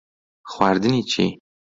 خواردنی 0.51 1.03
چی؟ 1.03 1.25